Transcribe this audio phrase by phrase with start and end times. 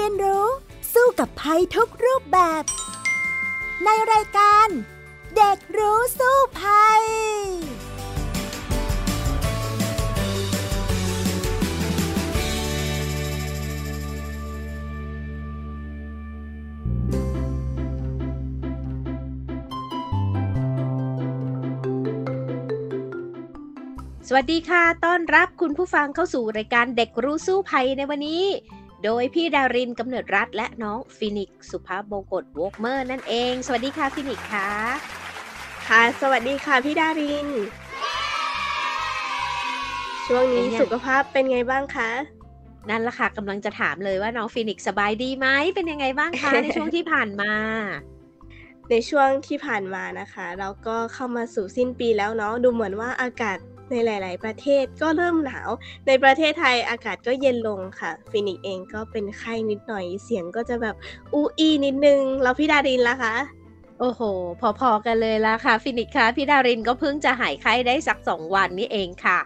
[0.00, 0.46] รียนรู้
[0.94, 2.62] สู้กับภัยทุกรูปแบบ
[3.84, 4.68] ในรายการ
[5.36, 7.02] เด็กรู้สู้ภัย
[24.28, 28.44] สวัสดีค่ะ ต้อนรับคุณผู้ฟังเข้าสู่รายการเด็กรู้สู้ภัยในวันนี้
[29.04, 34.68] โดยพี่ดารินกำเนิดรัฐและน้องฟินิกสุภาพบงกตวอกเมอร์นั่นเอง สวัสดีค่ะฟินิกค่ะ
[35.88, 37.48] ค่ะสวัสดีค่ะพี่ดาริน
[40.26, 42.10] ช่วงนี้สุขภาพเป็นไงบ้างคะ
[42.90, 47.52] นั่นละค่ะกำลังจะถามเลยว่าน้องฟินิกสบายดีไหมเป็นยังไงบ้างคะในช่วงที่ผ่านมา
[48.90, 53.58] ในช่วงที่ผ่านมานะคะ เราก็เข้ามาสู่สิ้นปีแล้วเนาะดูเหมือนว่าอากาศ
[53.90, 55.70] ในหลาย ๆ ประเทศก็เริ่มหนาว
[56.06, 60.96] ในประเทศไทยอากาศก็เย็นลงค่ะ ฟินิกเองก็เป็นไข้นิดหน่อยเสียงก็จะแบบ
[61.34, 63.34] อูอีนิดนึง แล้วพี่ดารินล่ะคะ
[64.00, 64.20] โอ้โห
[64.80, 69.38] พอๆกันเลยละค่ะ ฟินิกค่ะพี่ดารินก็เพิ่งจะหายไข้ได้สักสองวันนี้เองค่ะ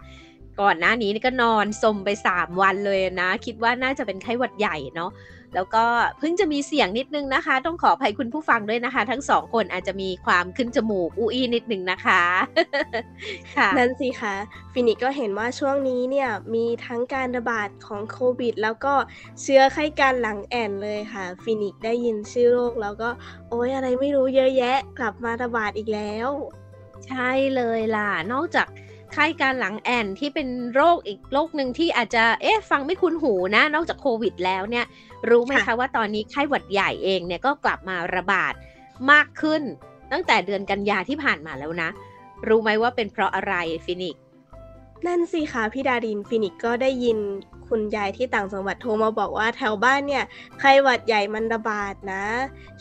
[0.61, 5.11] ก่อนหน้านี้ก็นอนซมไปสามวันเลยนะ คิดว่าน่าจะเป็นไข้หวัดใหญ่เนาะ
[5.55, 5.85] แล้วก็
[6.19, 12.21] เพิ่งจะมีเสียงนิดนึงนะคะ ต้องขออภัยคุณผู้ฟังด้วยนะคะ ทั้งสองคนอาจจะมีความขึ้นจมูกอูอีนิดนึงนะคะ
[13.57, 14.35] ค่ะนั่นสิคะ
[14.73, 18.93] ฟินิกก็เห็นว่าช่วงนี้เนี่ยมีทั้งการระบาดของโควิด แล้วก็
[19.41, 23.09] เชื้อไข้กาฬหลังแอ่นเลยค่ะ ฟินิกได้ยินชื่อโรคแล้วก็
[23.49, 26.29] โอ๊ยอะไรไม่รู้เยอะแยะ กลับมาระบาดอีกแล้ว
[27.07, 28.67] ใช่เลยล่ะ นอกจาก
[29.17, 34.85] ไข้กาฬหลังแอ่นที่เป็นโรคอีกโรคหนึ่งที่อาจจะเอ๊ะฟังไม่คุ้นหูนะ นอกจากโควิดแล้วเนี่ย
[35.29, 38.53] รู้ไหมคะค่ะว่าตอนนี้ไข้หวัดใหญ่เองเนี่ยก็กลับมาระบาด
[39.11, 39.61] มากขึ้น
[40.11, 41.89] ตั้งแต่เดือนกันยาที่ผ่านมาแล้วนะ
[42.47, 43.53] รู้ไหมว่าเป็นเพราะอะไร
[43.85, 44.24] ฟินิกซ์
[45.05, 47.17] นั่นสิคะพี่ดารินฟินิกก็ได้ยิน
[47.67, 50.23] คุณยายที่ต่างจังหวัดโทรมาบอกว่าแถวบ้านเนี่ย
[50.59, 52.25] ไข้หวัดใหญ่มันระบาดนะ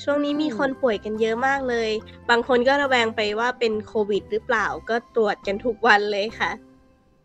[0.02, 1.90] ช่วงนี้มีคนป่วยกันเยอะมากเลย
[2.30, 6.50] บางคนก็ระแวงไปว่าเป็นโควิด หรือเปล่าก็ตรวจกันทุกวันเลยค่ะ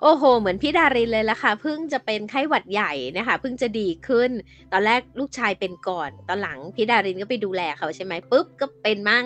[0.01, 4.31] โอ้โห เหมือนพี่ดารินเลยละค่ะเพิ่งจะเป็นไข้หวัดใหญ่นะคะเพิ่งจะดีขึ้น
[4.71, 9.25] ตอนแรกลูกชายเป็นก่อน ตอนหลังพี่ดารินก็ไปดูแลเขาใช่ไหมปุ๊บก็เป็นมั่ง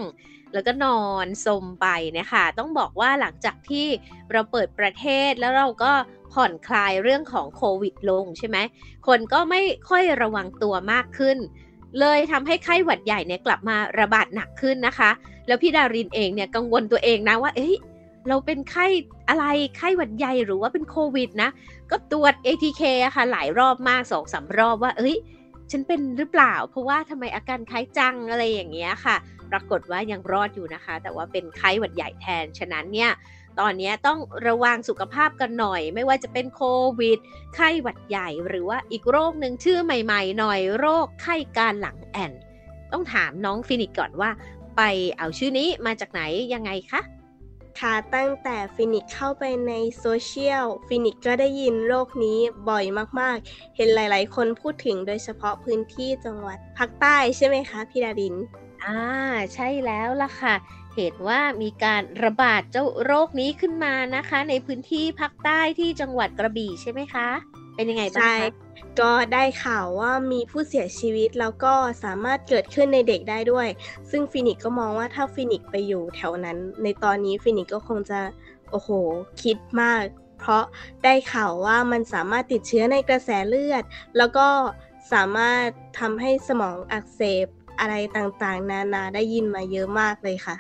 [0.54, 1.88] แล้วก็นอนสมไป
[2.20, 3.88] นะคะต้องบอกว่าหลังจากที่
[4.32, 5.92] เราเปิดประเทศแล้วเราก็
[6.34, 8.58] ผ่อนคลายเรื่องของโควิดลงใช่ไหม
[9.08, 11.38] คนก็ไม่ค่อยระวังตัวมากขึ้น
[12.00, 15.10] เลยทำให้ไข้หวัดใหญ่เนี่ยกลับมาระบาดหนักขึ้นนะคะ
[15.48, 17.76] แล้วพี่ดารินเองเนี่ยกังวลตัวเองนะว่า เอ้ย
[18.28, 18.88] เราเป็นไข้
[19.30, 19.46] อะไร
[19.78, 21.50] ไข้หวัดใหญ่หรือว่าเป็นโควิดนะ
[21.92, 25.16] ก็ตรวจ ATK อะค่ะหลายรอบมากสองสามรอบว่า เอ้ย
[25.72, 29.16] ฉันเป็นหรือเปล่า เพราะว่าทำไมอาการคล้ายจังอะไรอย่างเงี้ยค่ะ
[29.54, 33.12] ปรากฏว่ายังรอดอยู่นะคะ แต่ว่าเป็นไข้หวัดใหญ่แทน ฉะนั้นเนี่ย
[33.60, 36.62] ตอนนี้ต้องระวังสุขภาพกันหน่อย ไม่ว่าจะเป็นโค
[37.00, 37.20] วิด
[37.56, 42.32] ไข้หวัดใหญ่ หรือว่าอีกโรคหนึ่งชื่อใหม่ๆ หน่อยโรคไข้การหลังแอน
[42.92, 44.32] ต้องถามน้องฟินิกก่อนว่า
[44.78, 44.82] ไป
[45.18, 46.22] เอาชื่อนี้มาจากไหน
[46.54, 47.02] ยังไงคะ
[47.80, 52.86] ค่ะตั้งแต่ฟินิกเข้าไปในโซเชียลฟินิกก็ได้ยินโรคนี้บ่อย
[53.20, 58.36] มากๆ เห็นหลายๆ คนพูดถึงโดยเฉพาะพื้นที่จังหวัดภาคใต้ใช่ไหมคะพี่ดาริน
[58.84, 59.02] อ่า
[59.54, 60.56] ใช่แล้วล่ะค่ะ
[60.96, 67.28] เห็นว่ามีการระบาดเจ้าโรคนี้ขึ้นมานะคะ ในพื้นที่ภาคใต้ที่จังหวัดกระบี่ใช่ไหมคะ
[67.76, 68.48] เป็นยังไงบ้างใช่คะ
[69.00, 71.74] ก็ได้ข่าวว่ามีผู้เสียชีวิตแล้วก็
[72.04, 73.68] สามารถเกิดขึ้นในเด็กได้ด้วย
[74.12, 78.20] ซึ่งฟินิกก็มองว่าถ้าฟินิกไปอยู่แถวนั้น ในตอนนี้ฟินิกก็คงจะ
[78.72, 78.90] โอ้โห
[79.44, 80.04] คิดมาก
[80.40, 80.64] เพราะ
[81.04, 83.84] ได้ข่าวว่ามันสามารถติดเชื้อในกระแสเลือด
[84.18, 84.48] แล้วก็
[85.14, 85.66] สามารถ
[86.00, 87.48] ทำให้สมองอักเสบ
[87.80, 90.56] อะไรต่างๆ นานาได้ยินมาเยอะมากเลยค่ะ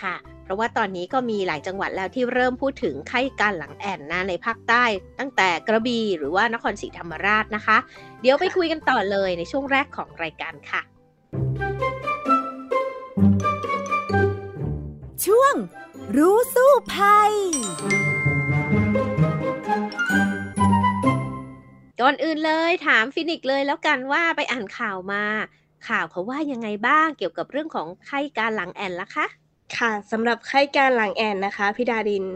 [0.00, 4.84] ค่ะ เพราะว่าตอนนี้ก็มีหลายจังหวัดแล้วที่เริ่มพูดถึงไข้กาฬหลังแอ่นนะในภาคใต้
[5.18, 7.76] ตั้งแต่กระบี่หรือว่านครศรีธรรมราชนะคะ
[8.20, 10.80] เดี๋ยวไปคุยกันต่อเลยในช่วงแรกของรายการค่ะ
[15.26, 15.54] ช่วง
[16.16, 17.32] รู้สู้ภัย
[22.00, 25.24] ก่อนอื่นเลยถามฟินิกซ์เลยแล้วกันว่าไปอ่านข่าวมา
[25.88, 29.26] ข่าวเขาว่ายังไงบ้างเกี่ยวกับเรื่องของไข้กาฬหลังแอ่นล่ะคะ
[29.76, 32.26] ค่ะสำหรับไข้กาฬหลังแอ่นนะคะพี่ดาริน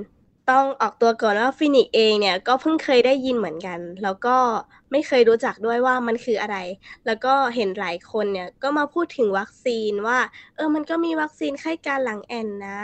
[0.51, 4.37] ต้องออกตัวก่อนว่าฟินิกซ์เองเนี่ยก็เพิ่งเคยได้ยินเหมือนกัน แล้วก็
[4.91, 6.57] ไม่เคยรู้จักด้วยว่ามันคืออะไร
[7.07, 10.19] แล้วก็เห็นหลายคนเนี่ยก็มาพูดถึงวัคซีนว่า
[10.57, 12.81] เออมันก็มีวัคซีนไข้กาฬหลังแอ่นนะ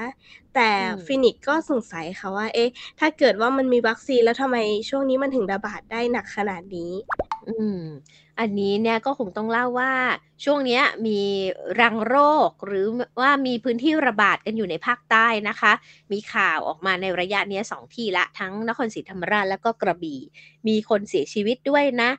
[0.55, 2.71] แต่อืมฟินิกซ์ก็สงสัยค่ะว่า เอ๊ะ
[3.01, 4.57] ถ้าเกิดว่ามันมีวัคซีนแล้วทำไม
[4.89, 6.93] ช่วงนี้มันถึงระบาดได้หนักขนาดนี้
[7.49, 7.83] อืม
[8.41, 9.93] อันนี้เนี่ยก็คงต้องเล่าว่า
[10.45, 11.21] ช่วงนี้มี
[11.81, 12.17] รังโร
[12.49, 12.87] คหรือ
[13.21, 15.73] ว่ามีพื้นที่ระบาดกันอยู่ในภาคใต้นะคะ
[16.13, 20.21] มีข่าวออกมาในระยะนี้สองที่ละทั้งนครศรีธรรมราชแล้วก็กระบี่
[20.69, 22.11] มีคนเสียชีวิตด้วยนะ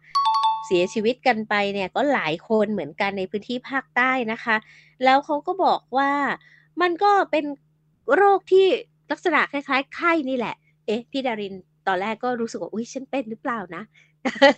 [0.67, 4.56] เสียชีวิตกันไปเนี่ยก็หลายคนเหมือนกันในพื้นที่ภาคใต้นะคะ
[5.03, 6.12] แล้วเขาก็บอกว่า
[6.81, 7.45] มันก็เป็น
[8.15, 8.65] โรคที่
[9.12, 11.53] ลักษณะคล้ายๆ ไข้นี่แหละ เอ๊ะพี่ดาริน
[11.88, 13.83] ตอนแรกก็รู้สึกว่าอุ้ยฉันเป็นหรือเปล่านะ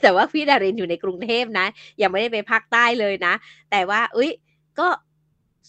[0.01, 1.67] แต่ว่าพี่ดารินอยู่ในกรุงเทพนะ
[2.01, 3.33] ยังไม่ได้ไปภาคใต้เลยนะ
[3.71, 4.31] แต่ว่าอุ้ย
[4.79, 4.87] ก็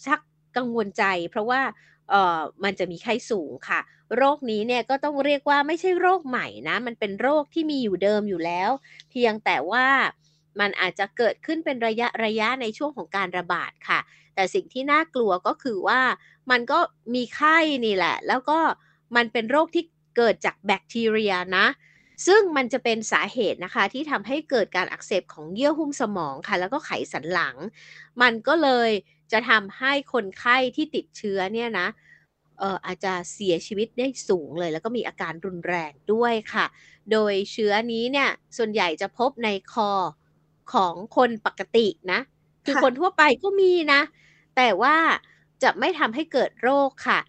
[0.05, 0.19] ชัก
[0.57, 1.61] กังวลใจ เพราะว่า
[2.09, 3.79] เออมันจะมีไข้สูงค่ะ
[4.17, 8.69] โรคนี้เนี่ยก็ต้องเรียกว่าไม่ใช่โรคใหม่นะ มันเป็นโรคที่มีอยู่เดิมอยู่แล้ว
[9.09, 9.87] เพียงแต่ว่า
[10.59, 13.99] มันอาจจะเกิดขึ้นเป็นระยะระยะในช่วงของการระบาดค่ะ
[14.35, 16.01] แต่สิ่งที่น่ากลัวก็คือว่า
[16.51, 16.79] มันก็
[17.15, 18.59] มีไข้นี่แหละ แล้วก็
[19.15, 19.83] มันเป็นโรคที่
[20.17, 21.65] เกิดจากแบคทีเรียนะ
[22.27, 27.55] ซึ่งมันจะเป็นสาเหตุนะคะที่ทำให้เกิดการอักเสบของเยื่อหุ้มสมองค่ะ แล้วก็ไขสันหลัง
[28.21, 28.89] มันก็เลย
[29.31, 31.87] จะทำให้คนไข้ที่ติดเชื้อเนี่ยนะ
[32.59, 36.65] เอ่ออาจจะเสียชีวิตได้สูงเลย แล้วก็มีอาการรุนแรงด้วยค่ะ
[37.11, 39.91] โดยเชื้อนี้เนี่ยส่วนใหญ่จะพบในคอ
[40.73, 42.19] ของคนปกตินะ
[42.65, 44.01] คือค่ะคนทั่วไปก็มีนะ
[44.57, 44.95] แต่ว่า
[45.63, 47.19] จะไม่ทำให้เกิดโรคค่ะ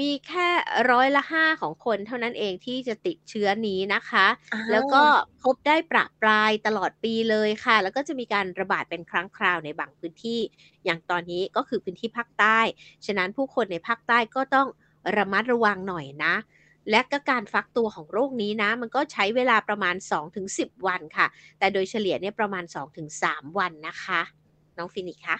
[0.00, 0.48] มีแค่
[0.90, 5.02] ร้อยละห้าของคนเท่านั้นเองที่จะติดเชื้อนี้นะคะอ่าแล้วก็
[5.42, 10.40] พบได้ประปรายตลอดปีเลยค่ะ แล้วก็จะมีการระบาดเป็นครั้งคราวในบางพื้นที่
[10.84, 12.58] อย่างตอนนี้ก็คือพื้นที่ภาคใต้
[13.06, 14.68] ฉะนั้นผู้คนในภาคใต้ก็ต้อง
[15.16, 16.34] ระมัดระวังหน่อยนะ
[16.90, 19.94] และก็การฟักตัวของโรคนี้นะ มันก็ใช้เวลาประมาณ
[20.40, 21.26] 2-10 วันค่ะ
[21.58, 22.64] แต่โดยเฉลี่ยเนี่ยประมาณ
[23.10, 24.20] 2-3 วันนะคะ
[24.78, 25.36] น้องฟินิกส์คะ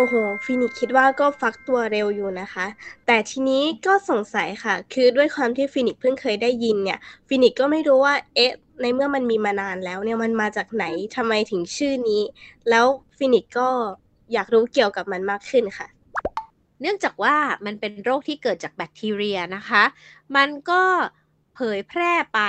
[0.00, 0.14] โอ้โห
[0.44, 2.66] ฟินิกซ์คิดว่าก็ฟักตัวเร็วอยู่นะคะ
[3.06, 6.98] แต่ทีนี้ก็สงสัยค่ะ คือด้วยความที่ฟินิกซ์เพิ่งเคยได้ยินเนี่ย
[7.28, 8.52] ฟินิกซ์ก็ไม่รู้ว่า เอ๊ะ
[8.82, 10.84] ในเมื่อมันมีมานานแล้วเนี่ย มันมาจากไหน
[11.16, 12.22] ทำไมถึงชื่อนี้
[12.70, 12.86] แล้ว
[13.18, 13.68] ฟินิกซ์ก็
[14.32, 15.88] อยากรู้เกี่ยวกับมันมากขึ้นค่ะ
[16.80, 17.36] เนื่องจากว่า
[17.66, 19.84] มันเป็นโรคที่เกิดจากแบคทีเรียนะคะ
[20.36, 20.82] มันก็
[21.54, 22.40] เผยแพร่ไป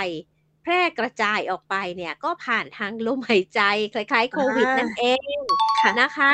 [0.63, 3.62] แพร่กระจายออกไปเนี่ย ก็ผ่านทางลมหายใจ
[3.94, 5.06] คล้ายๆโควิดอ่านั่นั่นเอ
[5.36, 5.40] ง
[5.81, 6.31] ค่ะนะคะ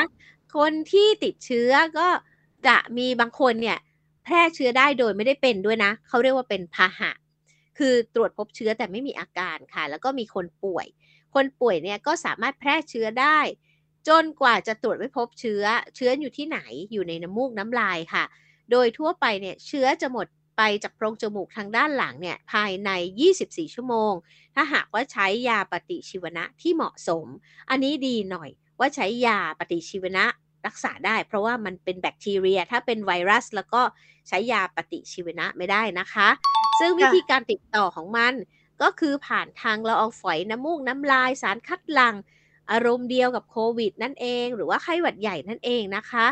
[0.56, 2.08] คนที่ติดเชื้อก็
[2.66, 3.78] จะมีบางคนเนี่ย
[4.24, 7.10] แพร่เชื้อได้โดยไม่ได้เป็นด้วยนะ เขาเรียกว่าเป็นพาหะ
[7.78, 10.86] คือตรวจพบเชื้อแต่ไม่มีอาการค่ะ แล้วก็มีคนป่วย
[11.34, 13.38] คนป่วยเนี่ยก็สามารถแพร่เชื้อได้
[14.08, 15.64] จนกว่าจะตรวจไม่พบเชื้อ
[15.96, 16.58] เชื้ออยู่ที่ไหน
[16.92, 18.24] อยู่ในน้ำมูกน้ำลายค่ะ
[18.70, 20.26] โดยทั่วไปเนี่ยเชื้อจะหมด
[20.56, 22.90] ไปจากโพรงจมูกทางด้านหลังเนี่ยภายใน
[23.32, 24.12] 24 ชั่วโมง
[24.54, 27.26] ถ้าหากว่าใช้ยาปฏิชีวนะที่เหมาะสม
[27.70, 30.24] อันนี้ดีหน่อยว่าใช้ยาปฏิชีวนะ
[30.66, 33.82] รักษาได้ เพราะว่ามันเป็นแบคทีเรีย ถ้าเป็นไวรัสแล้วก็
[34.28, 36.28] ใช้ยาปฏิชีวนะไม่ได้นะคะ
[36.80, 38.32] ซึ่งวิธีการติดต่อของมัน
[38.82, 42.16] ก็คือผ่านทางละอองฝอยน้ำมูกน้ำลายสารคัดหลั่ง
[42.70, 46.26] อารมณ์เดียวกับโควิด นั่นเอง หรือว่าไข้หวัดใหญ่นั่นเองนะคะ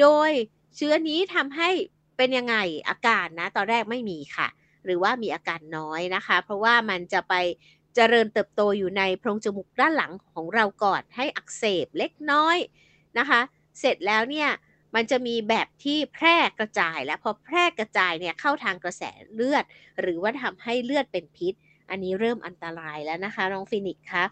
[0.00, 0.30] โดย
[0.76, 1.70] เชื้อนี้ทำให้
[2.16, 2.56] เป็นยังไง
[2.88, 4.48] อาการนะ ตอนแรกไม่มีค่ะ
[4.84, 7.34] หรือว่ามีอาการน้อยนะคะ เพราะว่ามันจะไป
[7.94, 12.58] เจริญเติบโตอยู่ในโพรงจมูกด้านหลังของเราก่อนให้อักเสบเล็กน้อย
[13.18, 13.40] นะคะ
[13.80, 14.50] เสร็จแล้วเนี่ย
[14.94, 19.02] มันจะมีแบบที่แพร่กระจาย แล้วพอแพร่กระจายเนี่ยเข้าทางกระแส
[19.34, 19.64] เลือด
[20.00, 21.54] หรือว่าทำให้เลือดเป็นพิษ
[21.90, 24.24] อันนี้เริ่มอันตรายแล้วนะคะน้องฟินิกส์คะ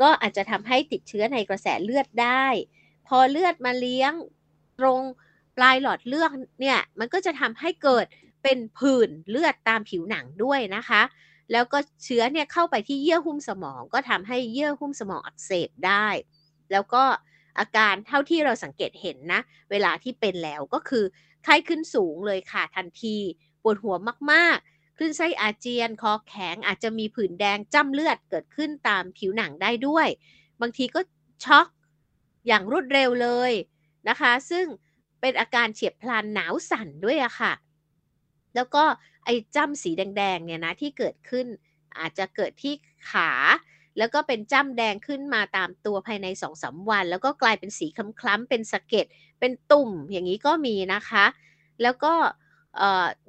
[0.00, 2.46] ก็อาจจะทำให้ติดเชื้อในกระแสเลือดได้
[3.06, 4.12] พอเลือดมาเลี้ยง
[4.80, 5.02] ตรง
[5.56, 8.06] ปลายหลอดเลือดเนี่ยมันก็จะทำให้เกิด
[8.42, 11.02] เป็นผื่นเลือดตามผิวหนังด้วยนะคะ
[11.52, 16.08] แล้วก็เชื้อเนี่ยเข้าไปที่เยื่อหุ้มสมอง ก็ทำให้เยื่อหุ้มสมองอักเสบได้
[16.72, 17.04] แล้วก็
[17.58, 19.40] อาการเท่าที่เราสังเกตเห็นนะ
[19.70, 21.04] เวลาที่เป็นแล้วก็คือ
[21.44, 23.16] ไข้ขึ้นสูงเลยค่ะทันที
[23.62, 23.96] ปวดหัว
[24.32, 30.08] มากๆ คลื่นไส้อาเจียน คอแข็งอาจจะมีผื่นแดงจ้ำเลือดเกิดขึ้นตามผิวหนังได้ด้วย
[30.60, 31.00] บางทีก็
[31.44, 31.66] ช็อก
[32.46, 33.52] อย่างรวดเร็วเลย
[34.08, 34.66] นะคะ ซึ่ง
[35.20, 37.52] เป็นอาการเฉียบพลันหนาวสั่นด้วยอะค่ะ
[38.54, 38.84] แล้วก็
[39.24, 41.46] ไอ้จ้ำสีแดงๆเนี่ยนะที่เกิดขึ้น
[41.98, 42.74] อาจจะเกิดที่
[43.10, 43.30] ขา
[43.98, 47.86] แล้วก็เป็นจ้ำแดงขึ้นมาตามตัวภายในสองสาวัน แล้วก็กลายเป็นสี
[48.20, 49.06] คล้ำๆเป็นสะเก็ด
[49.40, 51.24] เป็นตุ่มอย่างนี้ก็มีนะคะ
[51.82, 52.12] แล้วก็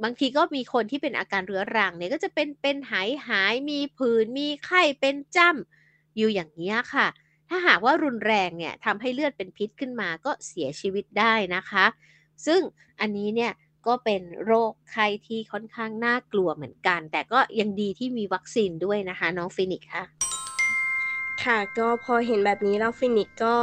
[0.03, 7.07] บางทีก็มีคนที่เป็นอาการเรื้อรังเนี่ยก็จะเป็นเป็นหายหายมีผื่นมีไข้เป็นจ้ำอยู่อย่างนี้ค่ะ
[7.49, 11.85] ถ้าหากว่ารุนแรงเนี่ยทำให้เลือดเป็นพิษขึ้นมาก็เสียชีวิตได้นะคะ
[12.45, 12.61] ซึ่ง
[12.99, 13.51] อันนี้เนี่ย
[13.87, 20.05] ก็เป็นโรคไข้ที่ค่อนข้างน่ากลัวเหมือนกัน แต่ก็ยังดีที่มีวัคซีนด้วยนะคะ น้องฟินิกค่ะ
[21.43, 23.57] ค่ะ ก็พอเห็นแบบนี้แล้วฟินิกก็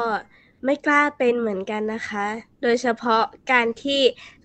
[0.64, 2.26] ไม่กล้าเป็นเหมือนกันนะคะ
[2.62, 4.00] โดยเฉพาะการที่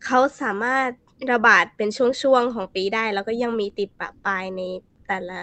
[0.06, 0.88] เขาสามารถ
[1.32, 4.62] ระบาดเป็นช่วงๆของปีได้ แล้วก็ยังมีติดประปรายใน
[5.08, 5.42] แต่ละ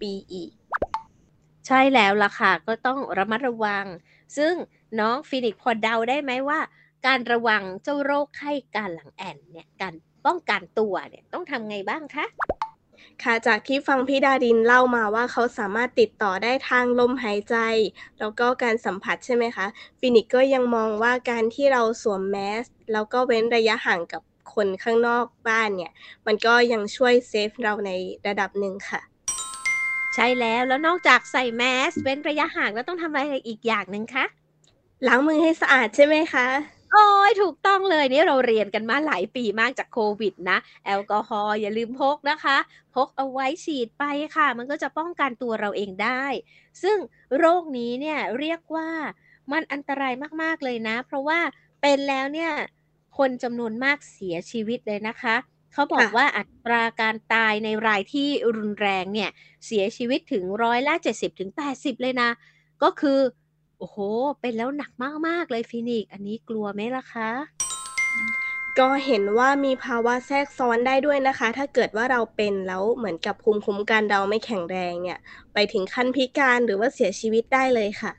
[0.00, 0.50] ปีอีก
[1.66, 3.84] ใช่แล้วล่ะค่ะ ก็ต้องระมัดระวัง
[4.36, 4.54] ซึ่ง
[5.00, 6.60] น้องฟินิกพอเดาได้ไหมว่า
[7.06, 9.94] การระวังเจ้าโรคไข้กาฬหลังแอ่นเนี่ย การ
[10.26, 12.26] ป้องกันตัวเนี่ยต้องทำไงบ้างคะ
[13.22, 17.56] ค่ะจากที่ฟังพี่ดารินเล่ามาว่าเขาสามารถติดต่อได้ทางลมหายใจ
[18.18, 19.66] แล้วก็การสัมผัสใช่ไหมคะ
[19.98, 24.22] ฟินิกก็ยังมองว่าการที่เราสวมแมสก์แล้วก็เว้นระยะห่างกับ
[24.54, 25.92] คนข้างนอกบ้านเนี่ย
[26.26, 27.90] มันก็ยังช่วย save เราใน
[28.26, 29.00] ระดับหนึ่งค่ะ
[30.14, 34.24] ใช่แล้วแล้วนอกจากใส่แมสเว้นระยะห่างแล้วต้องทำอะไรอีกอย่างหนึ่งคะ
[35.06, 36.46] ล้างมือให้สะอาดใช่ไหมคะ
[36.94, 42.56] โอ้ยถูกต้องเลยนี่เราเรียนกันมาหลายปีมากจากโควิดนะ แอลกอฮอล์อย่าลืมพกนะคะ
[42.94, 44.04] พกเอาไว้ฉีดไป
[44.36, 46.24] ค่ะ มันก็จะป้องกันตัวเราเองได้
[46.82, 46.98] ซึ่ง
[47.38, 48.88] โรคนี้เนี่ยเรียกว่า
[49.52, 51.40] มันอันตรายมากๆเลยนะ เพราะว่า
[51.80, 52.52] เป็นแล้วเนี่ย
[53.18, 55.36] คนจำนวนมากเสียชีวิตเลยนะคะ
[55.72, 59.30] เขาบอกว่าอัตราการตายในรายที่รุนแรงเนี่ย
[59.66, 62.30] เสียชีวิตถึงร้อยละ 70ถึง80 เลยนะ
[62.82, 63.18] ก็คือ
[63.86, 64.00] อ้โห
[64.40, 64.92] เป็นแล้วหนัก
[65.26, 67.30] มาก ๆ เลยฟินิกซ์อันนี้กลัวไหมล่ะคะ
[68.78, 75.18] ก็เห็นว่ามีภาวะแทรกซ้อนได้ด้วยนะคะ ถ้าเกิดว่าเราเป็นแล้วเหมือนกับภูมิคุ้มกันเราไม่แข็งแรงเนี่ย
[75.54, 78.12] ไปถึงขั้นพิการหรือว่าเสียชีวิตได้เลยค่ะ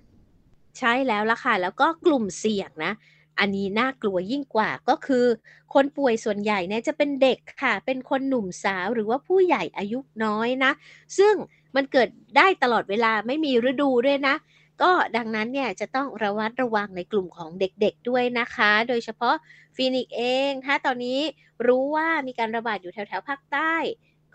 [0.80, 2.94] ใช่แล้วล่ะค่ะ แล้วก็กลุ่มเสี่ยงนะ
[3.40, 5.26] อันนี้น่ากลัวยิ่งกว่าก็คือ
[5.74, 10.72] คนป่วยส่วนใหญ่เนี่ยจะเป็นเด็กค่ะ เป็นคนหนุ่มสาวหรือว่าผู้ใหญ่อายุน้อยนะ
[11.18, 11.34] ซึ่ง
[11.76, 14.36] มันเกิดได้ตลอดเวลาไม่มีฤดูด้วยนะ
[14.82, 19.36] ก็ดังนั้นเนี่ยจะต้องระวัดระวังในกลุ่มของเด็กๆด้วยนะคะ โดยเฉพาะ
[19.76, 21.20] ฟีนิกเอง ถ้าตอนนี้
[21.68, 23.74] รู้ว่ามีการระบาดอยู่แถวๆภาคใต้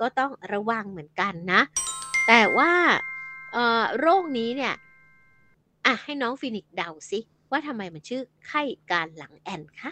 [0.01, 1.61] ก็ต้องระวังเหมือนกันนะ
[2.29, 2.73] แต่ว่า
[3.53, 4.75] เอ่อโรคนี้เนี่ย
[5.87, 7.19] อะให้น้องฟินิกเดาสิ
[7.51, 9.91] ว่าทำไมมันชื่อไข้กาฬหลังแอ่นคะ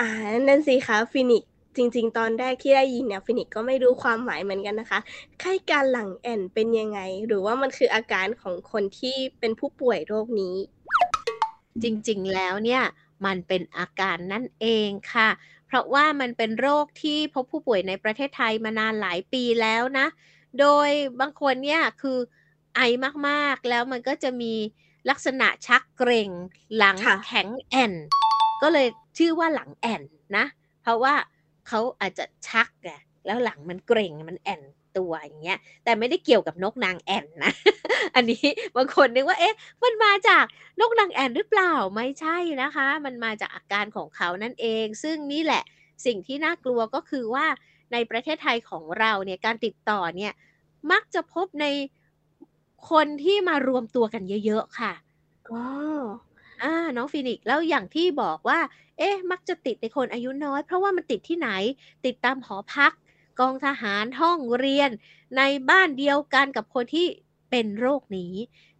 [0.00, 0.08] อ่า
[0.48, 1.44] นั่นสิคะฟินิก
[1.80, 5.00] จริง ๆ ตอนแรกที่ได้ยินเนี่ยฟินิกซ์ก็ไม่รู้ความหมายเหมือนกันนะคะ
[5.40, 10.54] ไข้กาฬหลังแอ่นเป็นยังไง หรือว่ามันคืออาการของคนที่เป็นผู้ป่วยโรคนี้
[11.82, 12.82] จริงๆแล้วเนี่ย
[13.26, 15.28] มันเป็นอาการนั่นเองค่ะ
[15.66, 20.06] เพราะว่ามันเป็นโรคที่พบผู้ป่วยในประเทศไทยมานานหลายปีแล้วนะ
[20.60, 20.88] โดย
[21.20, 22.18] บางคนเนี่ยคือ
[22.76, 22.80] ไอ
[23.28, 24.54] มากๆแล้วมันก็จะมี
[25.10, 26.30] ลักษณะชักเกร็ง
[26.76, 27.92] หลังค่ะแข็งแอน
[28.62, 28.86] ก็เลย
[29.18, 30.02] ชื่อว่าหลังแอน
[30.36, 30.44] นะ
[30.82, 31.14] เพราะว่า
[31.68, 32.90] เขาอาจจะชักไง
[33.26, 34.62] แล้วหลังมันเกร็งมันแอน
[34.98, 37.52] ตัวอย่างเงี้ย แต่ไม่ได้เกี่ยวกับนกนางแอ่นนะ
[38.14, 40.44] อันนี้บางคนนึกว่าเอ๊ะ มันมาจาก
[40.80, 45.62] นกนางแอ่นหรือเปล่าไม่ใช่นะคะ มันมาจากอาการของเขานั่นเอง ซึ่งนี่แหละ
[46.06, 47.46] สิ่งที่น่ากลัวก็คือว่า
[47.92, 50.32] ในประเทศไทยของเราเนี่ยการติดต่อเนี่ย
[50.90, 51.66] มักจะพบใน
[52.90, 54.92] คนที่มารวมตัวกันเยอะ ๆ ค่ะ
[56.62, 58.60] อ่าน้องฟินิกซ์ แล้วอย่างที่บอกว่า
[58.98, 61.48] เอ๊ะ มักจะติดในคนอายุน้อย เพราะว่ามันติดที่ไหน
[62.06, 62.92] ติดตามหอพัก
[63.40, 64.90] กองทหาร ห้องเรียน
[65.36, 67.06] ในบ้านเดียวกันกับคนที่
[67.50, 68.34] เป็นโรคนี้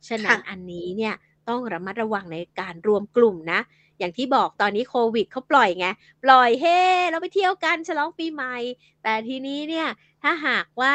[0.09, 1.15] ฉะนั้นอันนี้เนี่ย
[1.49, 3.61] ต้องระมัดระวังในการรวมกลุ่มนะ
[3.99, 5.87] อย่างที่บอกตอนนี้โควิดเขาปล่อยไง
[6.25, 6.79] ปล่อยเฮ้
[7.11, 8.57] เราไปเที่ยวกันฉลองปีใหม่
[9.03, 9.89] แต่ทีนี้เนี่ย
[10.23, 10.95] ถ้าหากว่า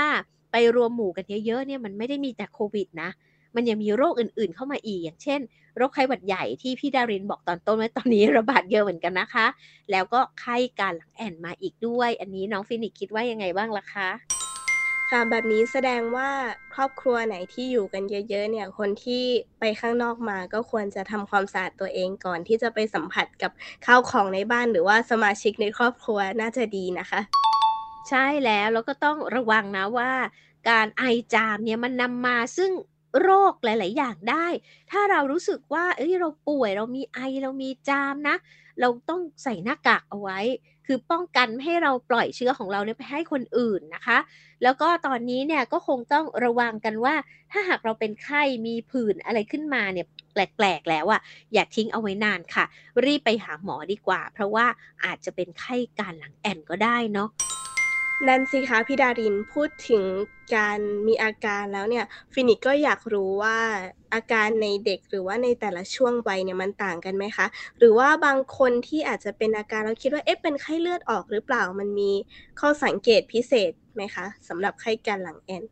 [0.52, 3.10] ไปรวมหมู่กันเยอะๆเนี่ยมันไม่ได้มีแต่โควิดนะ
[3.56, 5.42] มันยังมีโรคอื่นๆเข้ามาอีก อย่างเช่น
[5.76, 9.46] โรคไข้หวัดใหญ่ที่พี่ดารินบอกตอนต้นว่าตอนนี้ระบาดเยอะเหมือนกันนะคะ
[9.92, 14.10] แล้วก็ไข้กาฬหลังแอ่นมาอีกด้วย อันนี้น้องฟินิกซ์คิดว่ายังไงบ้างล่ะคะ
[15.12, 16.30] ค่ะแบบนี้แสดงว่า
[16.74, 19.24] ครอบครัวไหนที่อยู่กันเยอะ ๆ เนี่ย คนที่
[19.60, 23.52] ไปข้างนอกมาก็ควรจะทำความสะอาดตัวเองก่อนที่จะไปสัมผัสกับ
[23.86, 27.22] ข้าวของในบ้านหรือว่าสมาชิกในครอบครัวน่าจะดีนะคะ
[28.10, 30.12] ใช่แล้วแล้วก็ต้องระวังนะว่า
[30.70, 31.04] การไอ
[31.34, 32.72] จามเนี่ยมันนำมาซึ่ง
[33.22, 34.48] โรคหลาย ๆ อย่างได้
[34.92, 38.36] ถ้าเรารู้สึกว่าเอ้ยเราป่วยเรามีไอเรามีจามนะ
[38.80, 40.40] เราต้องใส่หน้ากากเอาไว้
[40.86, 44.18] คือป้องกันไม่ให้เราปล่อยเชื้อของเราเนี่ยไปให้คนอื่นนะคะ
[44.64, 47.16] แล้วก็ตอนนี้เนี่ยก็คงต้องระวังกันว่า
[47.52, 51.22] ถ้าหากเราเป็นไข้มีผื่นอะไรขึ้นมาเนี่ยแปลกๆ แล้วอะ
[51.54, 52.66] อย่าทิ้งเอาไว้นานค่ะ
[53.06, 54.66] รีบไปหาหมอดีกว่า เพราะว่า
[55.06, 57.30] อาจจะเป็นไข้การหลังแอนก็ได้เนาะ
[58.28, 60.04] นั่นสิคะพี่ดารินพูดถึง
[60.56, 63.58] การมีอาการแล้วเนี่ย ฟินิกก็อยากรู้ว่า
[64.14, 67.46] อาการในเด็กหรือว่าในแต่ละช่วงวัยเนี่ยมันต่างกันไหมคะ
[67.78, 72.12] หรือว่าบางคนที่อาจจะเป็นอาการแล้วคิดว่าเอ๊ะเป็นไข้เลือดออกหรือเปล่ามันมี
[72.60, 75.64] ข้อสังเกตพิเศษไหมคะสำหรับไข้การหลังแอน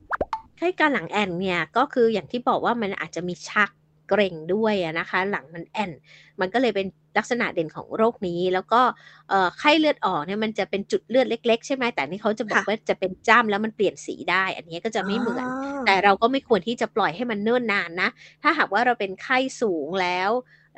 [0.58, 3.70] ไข้การหลังแอนเนี่ยก็คืออย่างที่บอกว่ามันอาจจะมีชัก
[4.10, 5.92] เกร็งด้วยอะนะคะ หลังมันแอน
[6.40, 8.82] มันก็เลยเป็นลักษณะเด่นของโรคนี้ แล้วก็
[9.30, 18.10] เอ่อไข้เลือดออกเนี่ยมันจะเป็นจุดเลือดเล็ก ๆ ใช่ไหมแต่นี่เขาจะบอกค่ะว่าจะเป็นจ้ำแล้วมันเปลี่ยนสีได้ อันนี้ก็จะไม่เหมือนอ๋อแต่เราก็ไม่ควรที่จะปล่อยให้มันเนิ่นนานนะ
[18.44, 20.30] ถ้าหากว่าเราเป็นไข้สูงแล้ว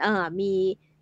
[0.02, 0.54] เอ่อมี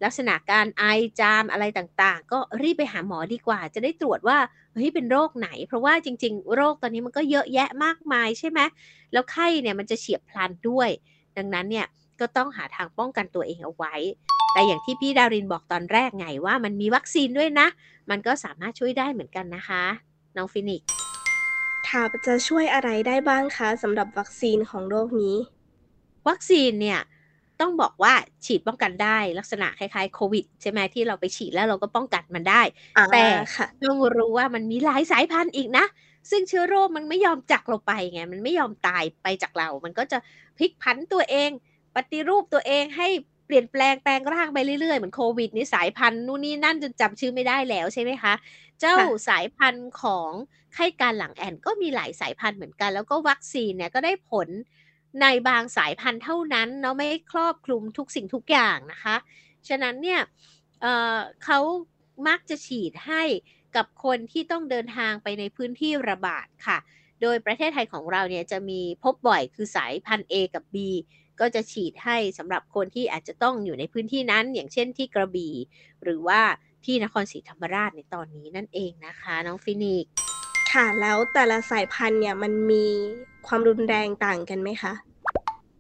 [0.04, 0.84] ลักษณะการไอ
[1.20, 4.38] จามอะไรต่างๆ ก็รีบไปหาหมอดีกว่า จะได้ตรวจว่า
[4.74, 8.60] เฮ้ยเป็นโรคไหน เพราะว่าจริง ๆ โรคตอนนี้มันก็เยอะแยะมากมายใช่ไหม
[9.12, 10.90] แล้วไข้เนี่ยมันจะเฉียบพลันด้วย
[11.38, 11.86] ดังนั้นเนี่ย
[12.20, 13.96] ก็ต้องหาทางป้องกันตัวเองเอาไว้
[14.54, 17.68] แต่อย่างที่พี่ดารินบอกตอนแรกไงว่ามันมีวัคซีนด้วยนะ
[18.10, 19.84] มันก็สามารถช่วยได้เหมือนกันนะคะ
[20.36, 20.88] น้องฟินิกซ์
[21.88, 25.36] ค่ะจะช่วยอะไรได้บ้างคะสำหรับวัคซีนของโรคนี้
[26.28, 27.00] วัคซีนเนี่ย
[27.62, 28.14] ต้องบอกว่า
[28.46, 32.62] ฉีดป้องกันได้ลักษณะคล้ายๆโควิดใช่ไหมที่เราไปฉีดแล้วเราก็ป้องกันมันได้
[33.14, 33.24] แต่
[33.84, 35.86] ต้องรู้ว่ามันมีหลายสายพันธุ์อีกนะ
[36.30, 40.18] ซึ่งเชื้อโรคมันไม่ยอมจากเราไปไงมันไม่ยอมตายไปจากเรา มันก็จะ
[40.58, 41.50] พลิกผันตัวเอง
[41.96, 43.08] ปฏิรูปตัวเองให้
[43.46, 48.34] เปลี่ยนแปลงแปลงร่างไปเรื่อยๆ เหมือนโควิดนี่สายพันธุ์นู่นนี่นั่นจนจำชื่อไม่ได้แล้วใช่ไหมคะ
[48.80, 48.96] เจ้า
[49.30, 50.32] สายพันธุ์ของ
[50.74, 54.48] ไข้การหลังแอนก็มีหลายสายพันธุ์เหมือนกัน แล้วก็วัคซีนเนี่ยก็ได้ผล
[55.22, 59.16] ในบางสายพันธุ์เท่านั้นเนาะไม่ครอบคลุมทุกสิ่งทุกอย่างนะคะ
[59.68, 60.20] ฉะนั้นเนี่ย
[60.82, 61.60] เเขา
[62.28, 63.24] มักจะฉีดให้
[63.76, 66.78] กับคนที่ต้องเดินทางไปในพื้นที่ระบาดค่ะ
[67.22, 70.78] โดยประเทศไทยของเราเนี่ยจะมีพบบ่อยคือสายพันธุ์ A กับ B
[71.40, 75.54] ก็จะฉีดให้สำหรับคนที่อาจจะต้องอยู่ในพื้นที่นั้น อย่างเช่นที่กระบี่
[76.04, 76.42] หรือว่า
[76.86, 80.06] ที่นครศรีธรรมราชในตอนนี้นั่นเองนะคะ น้องฟินิก
[80.74, 82.86] ค่ะแล้วแต่ละสายพันธุ์เนี่ยมันมี
[83.48, 84.94] ความรุนแรงต่างกันไหมคะ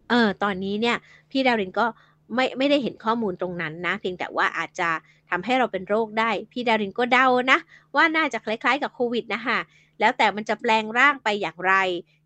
[0.09, 0.97] เออตอนนี้เนี่ย
[1.31, 1.85] พี่ดารินก็
[2.35, 4.89] ไม่ไม่ได้เห็นข้อมูลตรงนั้นนะเพียงแต่ว่าอาจจะ
[5.29, 7.59] ทำให้เราเป็นโรคได้ พี่ดารินก็เดานะ
[7.95, 9.59] ว่าน่าจะคล้ายๆกับโควิดนะคะ
[9.99, 11.73] แล้วแต่มันจะแปลงร่างไปอย่างไร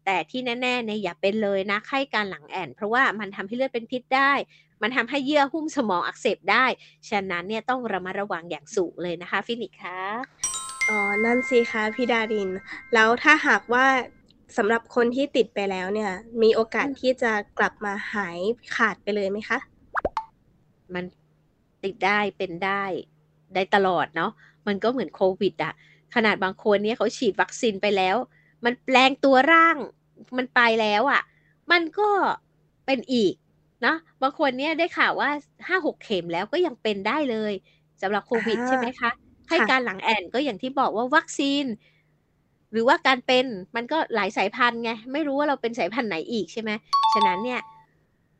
[0.09, 4.31] แต่ที่แน่ๆเนี่ยอย่าเป็นเลยนะไข้การหลังแอนเพราะว่ามันทำให้เลือดเป็นพิษได้
[4.81, 6.65] มันทำให้เยื่อหุ้มสมองอักเสบได้
[7.09, 9.99] ฉะนั้นเนี่ยต้องระมัดระวังอย่างสูงเลยนะคะฟินิกคะ
[10.89, 12.49] อ๋อนั่นสิคะพี่ดาริน
[12.93, 13.85] แล้วถ้าหากว่า
[14.57, 16.11] สำหรับคนที่ติดไปแล้วเนี่ย
[16.41, 18.39] มีโอกาสที่จะกลับมาหาย
[18.75, 19.57] ขาดไปเลยไหมคะ
[20.93, 21.03] มัน
[21.83, 22.83] ติดได้เป็นได้
[23.53, 24.31] ได้ตลอดเนาะ
[24.67, 25.73] มันก็เหมือนโควิดอะ
[26.15, 28.17] ขนาดบางคนเนี่ยเขาฉีดวัคซีนไปแล้ว
[28.65, 29.77] มันแปลงตัวร่าง
[30.37, 31.21] มันไปแล้วอะ
[31.71, 32.09] มันก็
[32.85, 33.33] เป็นอีก
[33.81, 35.29] เนาะบางคนเนี่ยได้ข่าวว่า
[35.67, 37.53] ห้าหกเข็มแล้วก็ยังเป็นได้เลย
[38.01, 39.11] สำหรับโควิดใช่ไหมคะ
[39.49, 41.65] ให้การหลังแอนก็อย่างที่บอกว่าวัคซีน
[42.71, 43.45] หรือว่าการเป็น
[43.75, 46.71] มันก็หลายสายพันธุ์ไง ไม่รู้ว่าเราเป็นสายพันธุ์ไหนอีกใช่ไหม
[47.13, 47.61] ฉะนั้นเนี่ย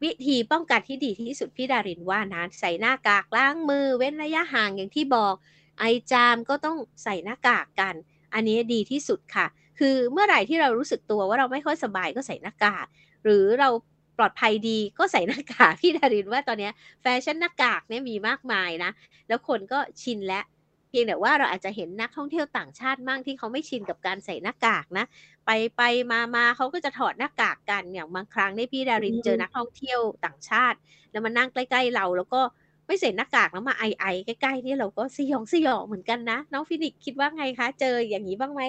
[0.03, 5.35] วิธีป้องกันที่ดีที่สุดพี่ดารินว่านะใส่หน้ากากล้างมือ เว้นระยะห่างอย่างที่บอก
[5.79, 7.95] ไอจามก็ต้องใส่หน้ากากกัน
[8.33, 9.45] อันนี้ดีที่สุดค่ะ
[9.79, 12.85] คือเมื่อไหร่ที่เรารู้สึกตัวว่าเราไม่ค่อยสบายก็ใส่หน้ากาก
[13.23, 13.69] หรือเรา
[14.17, 16.69] ปลอดภัยดีก็ใส่หน้ากากพี่ดารินว่าตอนนี้
[17.01, 18.91] แฟชั่นหน้ากากเนี่ยมีมากมายนะ
[19.27, 20.41] แล้วคนก็ชินและ
[20.89, 25.05] เพียงแต่ว่าเราอาจจะเห็นนักท่องเที่ยวต่างชาติมั่งที่เขาไม่ชินกับการใส่หน้ากากนะ
[25.45, 30.77] ไปไปมามาเขาก็จะถอดหน้ากากกันอย่างบางครั้งในพี่ดารินเจอนักท่องเที่ยวต่างชาติ
[31.11, 32.41] แล้วมานั่งใกล้ ๆ เราแล้วก็
[32.87, 38.61] ไม่ใส่หน้ากากแล้วมาไอไอใกล้ๆนี่เราก็สยองสยองเหมือนกันนะ น้องฟินิกคิดว่าไงคะ เจออย่างนี้บ้างไหม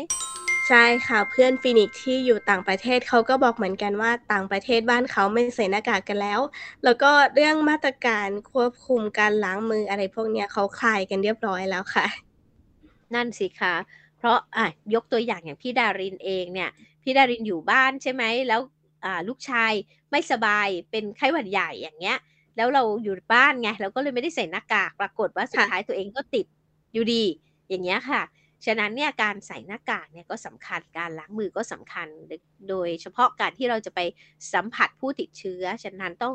[0.69, 6.41] ใช่ค่ะเพื่อนฟินิกที่อยู่ต่างประเทศเขาก็บอกเหมือนกันว่าต่างประเทศบ้านเขาไม่ใส่หน้ากากกันแล้ว
[6.85, 12.07] แล้วก็เรื่องมาตรการควบคุมการล้างมืออะไรพวกนี้เขาคลายกันเรียบร้อยแล้วค่ะ
[13.15, 13.75] นั่นสิคะ
[14.19, 16.71] เพราะอะยกตัวอย่างอย่างพี่ดารินเองเนี่ย
[17.03, 18.61] พี่ดารินอยู่บ้านใช่ไหมแล้ว
[19.05, 19.73] อ่าลูกชาย
[20.11, 22.19] ไม่สบายเป็นไข้หวัดใหญ่อย่างเงี้ย
[22.57, 26.47] แล้วเราอยู่บ้านไงเราก็เลยไม่ได้ใส่หน้ากากปรากฏว่าสุดท้ายตัวเองก็ติด
[26.93, 27.23] อยู่ดี
[27.69, 28.23] อย่างเงี้ยค่ะ
[28.67, 32.09] ฉะนั้นเนี่ยการใส่หน้ากากเนี่ยก็สำคัญการล้างมือก็สำคัญ
[32.69, 34.01] โดยเฉพาะการที่เราจะไป
[34.53, 36.35] สัมผัสผู้ติดเชื้อ ฉะนั้นต้อง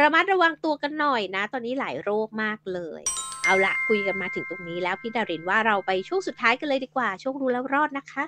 [0.00, 3.02] ระมัดระวังตัวกันหน่อยนะ ตอนนี้หลายโรคมากเลย
[3.44, 8.24] เอาละคุยกันมาถึงตรงนี้แล้วพี่ดารินว่าเราไปช่วงสุดท้ายกันเลยดีกว่า ช่วงรู้แล้วรอดนะคะ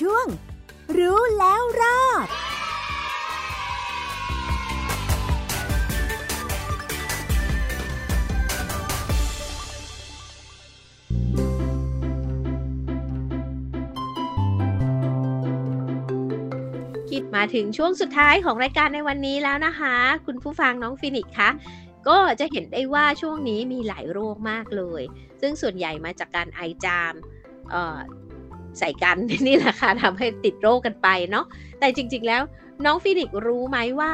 [0.00, 0.26] ช่วง
[0.98, 2.28] รู้แล้วรอด
[17.34, 19.94] มาถึงช่วงสุดท้ายของรายการในวันนี้แล้วนะคะ
[20.26, 21.50] คุณผู้ฟังน้องฟินิกคะ
[22.08, 25.02] ก็จะเห็นได้ว่าช่วงนี้มีหลายโรคมากเลย
[25.40, 27.14] ซึ่งส่วนใหญ่มาจากการไอจาม
[28.78, 29.16] ใส่กัน
[29.46, 31.44] นี่แหละค่ะทำให้ติดโรคกันไปเนาะ
[31.78, 32.42] แต่จริง ๆ แล้ว
[32.84, 34.10] น้องฟินิกรู้ไหมว่า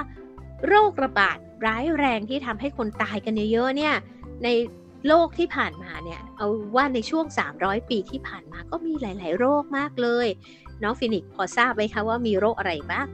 [0.67, 3.95] โรคระบาดร้ายแรงที่ทำให้คนตายกันเยอะๆเนี่ย
[4.45, 4.49] ใน
[5.09, 7.27] โลกที่ผ่านมาเนี่ยเอาว่าในช่วง
[7.59, 10.27] 300 ปีที่ผ่านมาก็มีหลาย ๆ โรคมากเลย
[10.83, 13.07] น้องฟินิกพอทราบไหมคะว่ามีโรคอะไรบ้าง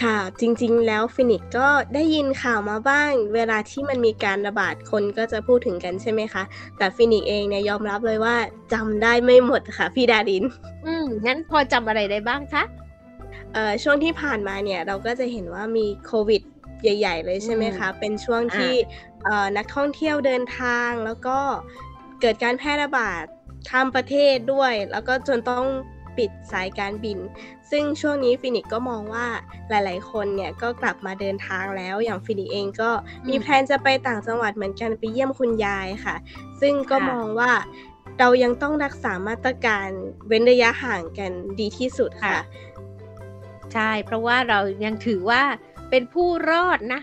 [0.00, 6.42] ค่ะ จริงๆ แล้วฟินิกก็ได้ยินข่าวมาบ้าง เวลาที่มันมีการระบาดคนก็จะพูดถึงกันใช่ไหมคะ
[6.76, 8.36] แต่ฟินิกเองเนี่ยยอมรับเลยว่า
[8.72, 10.44] จำได้ไม่หมดค่ะพี่ดาริน
[10.86, 12.62] อืมงั้นพอจำอะไรได้บ้างคะ
[13.52, 16.42] เอ่อช่วงที่ผ่านมาเนี่ยเราก็จะเห็นว่ามีโควิด
[16.82, 18.72] ใหญ่ ๆ เลยใช่ไหมคะ เป็นช่วงที่
[19.56, 21.38] นักท่องเที่ยวเดินทางแล้วก็
[22.20, 23.24] เกิดการแพร่ระบาด
[23.70, 25.66] ข้ามประเทศด้วย แล้วก็จนต้อง
[26.18, 27.18] ปิดสายการบิน
[27.70, 29.26] ซึ่งช่วงนี้ฟินิกก็มองว่า
[29.70, 32.90] หลาย ๆ คนเนี่ยก็กลับมาเดินทางแล้ว อย่างฟินิกเองก็
[33.28, 36.16] มี plan จะไปต่างจังหวัดเหมือนกันไปเยี่ยมคุณยายค่ะ
[36.60, 37.52] ซึ่งก็มองว่า
[38.18, 39.88] เรายังต้องรักษามาตรการ
[40.28, 42.36] เว้นระยะห่างกันดีที่สุดค่ะ
[43.72, 45.42] ใช่ เพราะว่าเรายังถือว่า
[45.90, 47.00] เป็นผู้รอดนะ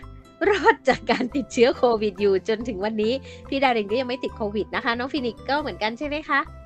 [0.50, 3.14] รอดจากการติดเชื้อโควิดอยู่จนถึงวันนี้
[3.50, 6.59] พี่ดารินก็ยังไม่ติดโควิดนะคะ น้องฟินิกก็เหมือนกันใช่ไหมคะเอ่อ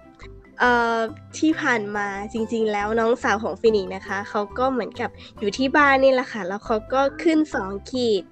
[1.38, 8.24] ที่ผ่านมาจริง ๆ แล้วน้องสาวของฟินิกนะคะเขาก็เหมือนกับอยู่ที่บ้านนี่แหละค่ะ แล้วเขาก็ขึ้นสองขีด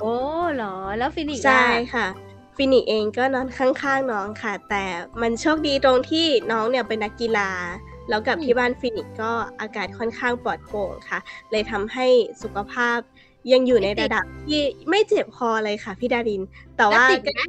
[0.00, 0.14] โอ้
[0.54, 2.06] เหรอ แล้วฟินิกใช่ล่ะค่ะ
[2.56, 4.84] ฟินิกเองก็นอนข้างๆน้องค่ะ แต่
[5.20, 7.50] มันโชคดีตรงที่น้องเนี่ยเป็นนักกีฬา
[8.08, 11.18] แล้วกับที่บ้านฟินิกก็อากาศค่อนข้างปลอดโปร่งค่ะ
[11.50, 12.06] เลยทำให้
[12.42, 12.98] สุขภาพ
[13.52, 16.42] ยังอยู่ในระดับที่ไม่เจ็บคอเลยค่ะพี่ดาริน
[16.76, 17.40] แต่ว่าแล้วติดไหม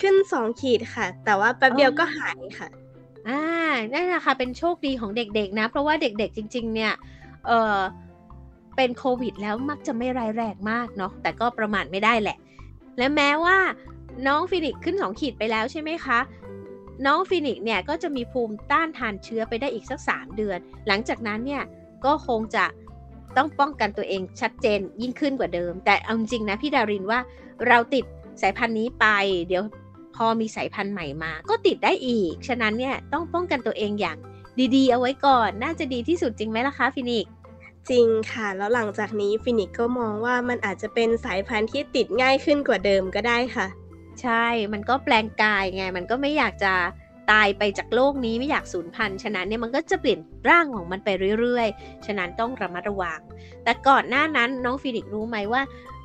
[0.00, 2.68] ขึ้นสองขีดค่ะ แต่ว่าแป๊บเดียวอ๋อก็หายค่ะ
[3.28, 3.40] อ่า
[3.92, 6.92] นั่นแหละค่ะเป็นโชคดีของเด็กๆนะ เพราะว่าเด็กๆจริง ๆ เนี่ย
[7.46, 7.78] เออ
[8.76, 12.36] เป็นโควิดแล้วมักจะไม่ร้ายแรงมากเนาะแต่ก็ประมาทไม่ได้แหละ
[12.98, 13.58] และแม้ว่า
[14.26, 16.18] น้องฟินิกขึ้นสองขีดไปแล้วใช่ไหมคะ
[17.06, 21.62] น้องฟินิกเนี่ยก็จะมีภูมิต้านทานเชื้อไปได้อีกสักสามเดือน หลังจากนั้นเนี่ย
[22.04, 22.64] ก็คงจะ
[23.36, 27.20] ต้องป้องกันตัวเองชัดเจนยิ่งขึ้นกว่าเดิม แต่เอาจริงนะพี่ดารินว่า
[27.68, 28.04] เราติด
[28.42, 29.06] สายพันธุ์นี้ไป
[29.48, 34.18] เดี๋ยว มีสายพันธุ์ใหม่มา ก็ติดได้อีก ฉะนั้นเนี่ยต้องป้องกันตัวเองอย่าง
[34.76, 37.32] ดีๆ เอาไว้ก่อน น่าจะดีที่สุดจริงไหมล่ะคะฟินิกซ์
[37.90, 43.66] จริงค่ะ แล้วหลังจากนี้ฟินิกก็มองว่ามันอาจจะเป็นสายพันธุ์ที่ติดง่ายขึ้นกว่าเดิมก็ได้ค่ะ
[44.22, 46.74] ใช่ มันก็แปลงกายไง มันก็ไม่อยากจะ
[47.30, 51.08] ตายไปจากโลกนี้ไม่อยากสูญพันธุ์ฉะนั้นเนี่ยมันก็จะเปลี่ยนร่างของมันไป
[51.40, 53.20] เรื่อยๆ ฉะนั้นต้องระมัดระวัง
[53.64, 55.62] แต่ก่อนหน้านั้นน้องฟินิกซ์รู้ไหมว่า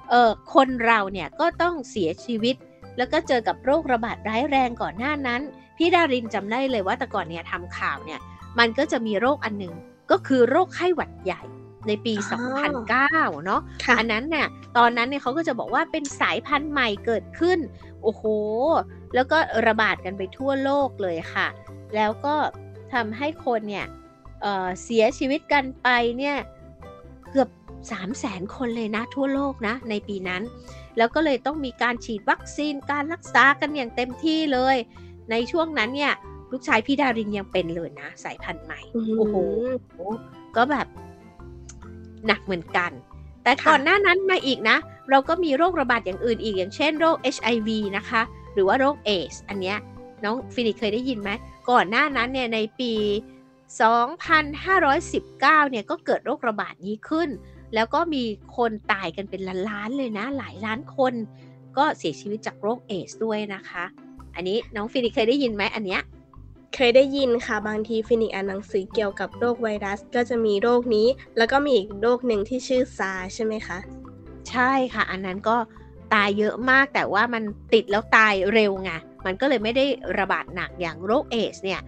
[0.09, 2.55] เออคนเราเนี่ยก็ต้องเสียชีวิต
[2.97, 5.41] แล้วก็เจอกับโรคระบาดร้ายแรงก่อนหน้านั้น
[5.77, 8.19] พี่ดารินจำได้เลยว่าแต่ก่อนเนี่ยทำข่าวเนี่ย
[8.59, 9.73] มันก็จะมีโรคอันหนึ่ง
[10.11, 11.41] ก็คือโรคไข้หวัดใหญ่
[11.87, 17.59] ในปีอ๋อ2009 เนาะค่ะอันนั้นเนี่ยตอนนั้นเนี่ยเขาก็จะบอกว่าเป็นสายพันธุ์ใหม่เกิดขึ้น
[18.03, 18.23] โอ้โห
[19.15, 21.47] แล้วก็ระบาดกันไปทั่วโลกเลยค่ะ
[21.95, 22.35] แล้วก็
[22.93, 23.85] ทำให้คนเนี่ย
[24.41, 26.37] เอ่อเสียชีวิตกันไปเนี่ย
[27.31, 27.49] เกือบ
[27.89, 30.41] 3 0 0แสนคนเลยนะทั่วโลกนะในปีนั้น
[30.97, 34.75] แล้วก็เลยต้องมีการฉีดวัคซีนการรักษากันอย่างเต็มที่เลย
[35.31, 36.13] ในช่วงนั้นเนี่ย
[36.51, 38.79] ลูกชายพี่ดารินยังเป็นเลยนะสายพันธุ์ใหม่
[39.17, 39.35] โอ้โห
[40.55, 40.87] ก็แบบ
[42.27, 42.91] หนักเหมือนกัน
[43.43, 44.77] แต่ค่ะก่อนหน้านั้นมาอีกนะ
[45.09, 48.21] เราก็มีโรคระบาดอย่างอื่นอีกอย่างเช่นโรค HIV นะคะ
[48.53, 49.77] หรือว่าโรคเอดส์อันเนี้ย
[50.23, 51.29] น้องฟินิกเคยได้ยินไหม
[51.69, 52.93] ก่อนหน้านั้นเนี่ยในปี
[54.11, 57.29] 2519 เนี่ยก็เกิดโรคระบาดนี้ขึ้น
[57.75, 58.23] แล้วก็มี
[58.57, 61.13] คนตายกันเป็นล้านๆเลยนะ หลายล้านคน
[61.77, 63.83] ก็เสียชีวิตจากโรคเอดส์ด้วยนะคะ
[64.35, 66.01] อันนี้น้องฟินิกเคยได้ยินไหมอันเนี้ย
[66.75, 71.07] เคยได้ยินค่ะบางทีฟินิกอ่านหนังสือเกี่ยวกับโรคไวรัสก็จะมีโรคนี้
[71.37, 73.77] แล้วก็มีอีกโรคหนึ่งที่ชื่อซาร์ใช่ไหมคะ
[74.49, 75.57] ใช่ค่ะ อันนั้นก็
[76.13, 78.91] ตายเยอะมากแต่ว่ามันติดแล้วตายเร็วไง
[79.25, 79.85] มันก็เลยไม่ได้
[80.19, 81.81] ระบาดหนักอย่างโรคเอสเนี่ย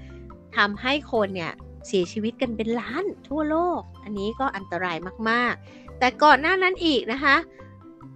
[0.57, 1.53] ทำให้คนเนี่ย
[1.87, 4.97] เสียชีวิตกันเป็นล้านทั่วโลก อันนี้ก็อันตราย
[5.29, 7.35] มากๆ แต่ก่อนหน้านั้นอีกนะคะ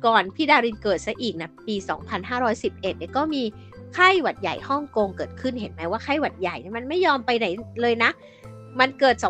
[0.06, 1.76] ก่อนพี่ดารินเกิดซะอีกนะปี
[2.32, 3.44] 2511เนี่ยก็มี
[3.94, 7.46] ไข้หวัดใหญ่ฮ่องกงเกิดขึ้นเห็นไหมว่าไข้หวัดใหญ่เนี่ยมันไม่ยอมไปไหน
[7.82, 8.12] เลยนะ
[8.80, 9.26] มันเกิด 2009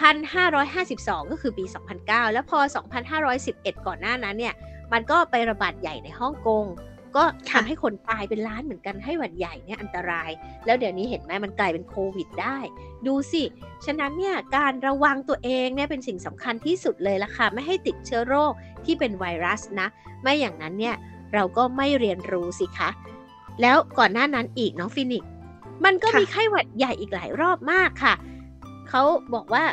[0.00, 1.64] 2,552 ก็คือปี
[1.98, 2.58] 2009 แล้วพอ
[3.22, 4.54] 2,511 ก่อนหน้านั้นเนี่ย
[4.92, 6.64] มันก็ไประบาดใหญ่ในฮ่องกง
[7.16, 10.30] ก็ค่ะทำให้คนตายเป็นล้านเหมือนกันให้หวัดใหญ่เนี่ยอันตราย
[10.66, 12.58] แล้วเดี๋ยวนี้เห็นไหมมันกลายเป็นโควิดได้
[13.06, 13.42] ดูสิ
[13.84, 18.52] ฉะนั้นเนี่ยการระวังตัวเองเนี่ยเป็นสิ่งสำคัญที่สุดเลยละค่ะ ไม่ให้ติดเชื้อโรค
[18.84, 19.86] ที่เป็นไวรัสนะ
[20.22, 20.96] ไม่อย่างนั้นเนี่ย
[21.34, 22.90] เราก็ไม่เรียนรู้สิคะ
[23.62, 25.30] แล้วก่อนหน้านั้นอีกน้องฟินิกซ์
[25.84, 28.14] มันก็ค่ะมีไข้หวัดใหญ่อีกหลายรอบมากค่ะ
[28.88, 29.02] เขา
[29.34, 29.64] บอกว่า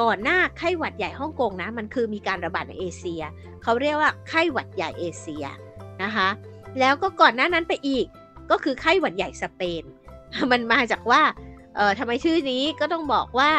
[0.00, 3.22] ก่อนหน้าไข้หวัดใหญ่ฮ่องกงนะ มันคือมีการระบาดในเอเชีย
[3.62, 5.44] เขาเรียกว่าไข้หวัดใหญ่เอเชีย
[6.02, 6.28] นะคะ
[6.80, 8.06] แล้วก็ก่อนหน้านั้นไปอีก
[8.50, 9.82] ก็คือไข้หวัดใหญ่สเปน
[10.50, 11.22] มันมาจากว่า
[11.76, 13.52] เอ่อทำไมชื่อนี้ก็ต้องบอกว่า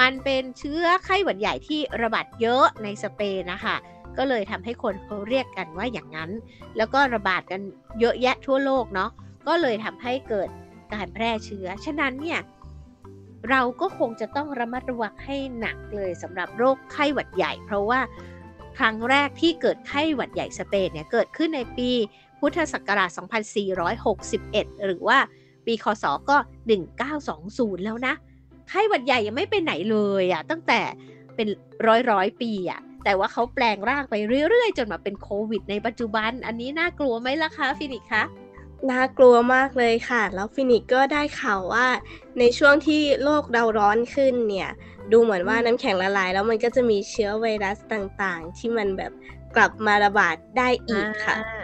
[0.00, 3.76] มันเป็นเชื้อไข้หวัดใหญ่ที่ระบาดเยอะในสเปนนะคะ
[4.18, 6.30] ก็เลยทำให้คนเขาเรียกกันว่าอย่างนั้น
[6.76, 7.60] แล้วก็ระบาดกัน
[8.00, 9.10] เยอะแยะทั่วโลกเนาะ
[9.48, 10.48] ก็เลยทำให้เกิด
[10.94, 12.40] การแพร่เชื้อ ฉะนั้นเนี่ย
[13.50, 18.00] เราก็คงจะต้องระมัดระวังให้หนักเลยสำหรับโรคไข้หวัดใหญ่ เพราะว่า
[18.78, 21.90] ครั้งแรกที่เกิดไข้หวัดใหญ่สเปนเนี่ยเกิดขึ้นในปี
[22.40, 23.10] พุทธศักราช
[24.18, 25.18] 2461 หรือว่า
[25.66, 26.36] ปีคศก็
[27.10, 28.14] 1920 แล้วนะ
[28.68, 30.80] ไข้หวัดใหญ่ยังไม่ไปไหนเลยอะ่ะตั้งแต่
[31.34, 31.48] เป็น
[31.86, 34.14] ร้อยร้อยปีอะ่ะแต่ว่าเขาแปลงร่างไป
[34.48, 38.22] เรื่อยๆ จนมาเป็นโควิดในปัจจุบัน อันนี้น่ากลัวไหมล่ะคะฟินิกคะ
[38.90, 41.86] น่ากลัวมากเลยค่ะ แล้วฟินิกก็ได้ข่าวว่า
[42.38, 44.70] ในช่วงที่โลกเราร้อนขึ้นเนี่ย
[45.12, 49.12] ดูเหมือนว่าอืมน้ำแข็งละลาย แล้วมันก็จะมีเชื้อไวรัสต่างๆ ที่มันแบบ
[49.56, 51.62] กลับมาระบาดได้อีกค่ะอ่า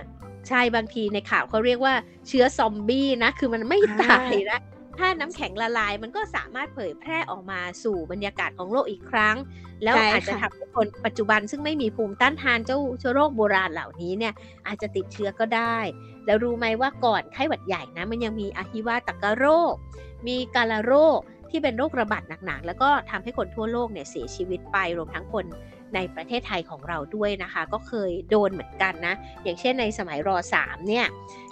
[0.48, 1.94] ใช่บางทีในข่าวเขาเรียกว่า
[2.28, 4.58] เชื้อซอมบี้นะ คือมันไม่อ่าตายนะ
[4.98, 9.36] ถ้าน้ำแข็งละลายมันก็สามารถเผยแพร่ออกมาสู่บรรยากาศของโลกอีกครั้ง
[9.82, 14.34] แล้วใช่อาจจะค่ะทำให้คนปัจจุบันซึ่งไม่มีภูมิต้านทานเจ้าเชื้อโรคโบราณเหล่านี้เนี่ย
[14.66, 15.78] อาจจะติดเชื้อก็ได้
[16.26, 19.74] แล้วรู้ไหมว่าก่อนไข้หวัดใหญ่นะมันยังมีอะฮิวาตกโรค
[20.26, 21.18] มีกาลาโรค
[21.50, 25.44] ที่เป็นโรคระบาดหนักๆ แล้วก็ทำให้คนทั่วโลกเนี่ยเสียชีวิตไปรวมทั้งคน
[25.94, 31.06] ในประเทศไทยของเราด้วยนะคะ ก็เคยโดนเหมือนกันนะ อย่างเช่นในสมัยรสามเนี่ย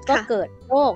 [0.08, 0.92] ก็เกิดโรค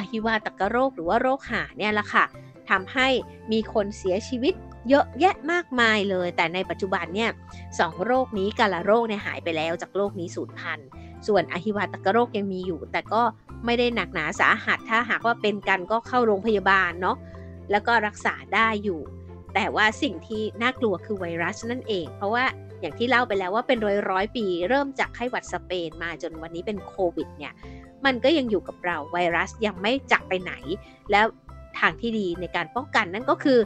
[0.00, 2.24] อะฮิวาตกโรคหรือว่าโรคหาเนี่ยแหละค่ะ
[2.70, 3.08] ทำให้
[3.52, 4.54] มีคนเสียชีวิต
[4.88, 7.30] เยอะแยะมากมายเลย แต่ในปัจจุบันเนี่ย
[7.78, 10.88] สองโรคนี้กาลาโรคเนี่ยหายไปแล้วจากโรคนี้สูญพันธุ์
[11.26, 13.22] ส่วนอะฮิวาตกโรคยังมีอยู่ แต่ก็
[13.64, 17.16] ไม่ได้หนักหนาสาหัส ถ้าหากว่าเป็นกันก็เข้าโรงพยาบาลเนาะ
[17.70, 19.00] แล้วก็รักษาได้อยู่
[19.54, 22.44] แต่ว่าสิ่งที่น่ากลัวคือไวรัสนั่นเอง เพราะว่า
[22.80, 27.52] อย่างที่เล่าไปแล้วว่าเป็นร้อยร้อยปี เริ่มจากไข้หวัดสเปนมาจนวันนี้เป็นโควิดเนี่ย
[28.04, 30.52] มันก็ยังอยู่กับเราไวรัสยังไม่จากไปไหน
[31.10, 31.26] แล้ว
[31.78, 33.58] ทางที่ดีในการป้องกันนั่นก็คือ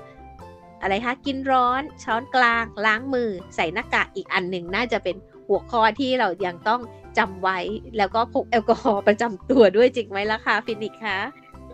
[0.83, 5.16] อะไรคะกินร้อนช้อนกลางล้างมือ ใส่หน้ากากอีกอันหนึ่งน่าจะเป็น
[5.49, 6.81] หัวข้อที่เรายังต้อง
[7.18, 7.59] จำไว้
[7.99, 11.18] แล้วก็พกแอลกอฮอล์ประจำตัวด้วยจริงไหมล่ะคะฟินิกคะ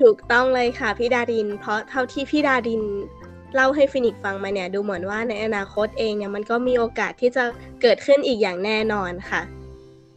[0.00, 2.82] ถูกต้องเลยค่ะพี่ดาริน เพราะเท่าที่พี่ดาริน
[3.54, 7.44] เล่าให้ฟินิกฟังมาเนี่ยดูเหมือนว่าในอนาคตเองเนี่ยมันก็มีโอกาสที่จะ
[7.82, 9.42] เกิดขึ้นอีกอย่างแน่นอนค่ะ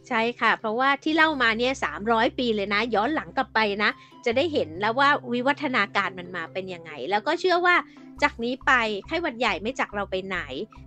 [0.08, 1.72] ใช่ค่ะ เพราะว่าที่เล่ามาเนี่ย
[2.04, 3.90] 300ปีเลยนะ ย้อนหลังกลับไปนะ
[4.24, 7.76] จะได้เห็นแล้วว่าวิวัฒนาการมันมาเป็นยังไง แล้วก็เชื่อว่า
[8.22, 8.72] จากนี้ไป
[9.06, 10.38] ไข้หวัดใหญ่ไม่จากเราไปไหน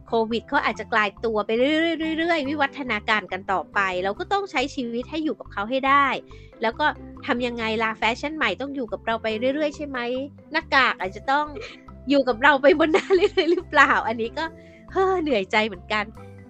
[0.07, 6.07] โควิดเขาอาจจะกลายตัวไปเรื่อยๆๆๆวิวัฒนาการกันต่อไป เราก็ต้องใช้ชีวิตให้อยู่กับเขาให้ได้
[6.61, 6.85] แล้วก็
[7.25, 9.99] ทำยังไงล่ะแฟชั่นใหม่ต้องอยู่กับเราไปเรื่อยๆ ใช่ไหม
[10.51, 11.45] หน้ากากอาจจะต้อง
[12.09, 14.45] อยู่กับเราไปบนหน้าเรื่อยๆหรือเปล่า อันนี้ก็
[14.91, 16.03] เฮ้อเหนื่อยใจเหมือนกัน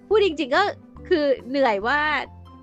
[0.08, 0.62] พูดจริง ๆก็
[1.08, 2.00] คือเหนื่อยว่า